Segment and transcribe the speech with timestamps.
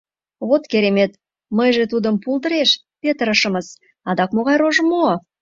[0.47, 1.11] —Вот керемет,
[1.57, 3.67] мыйже тудым пулдыреш петырышымыс,
[4.09, 5.13] адак могай рожым муо?!.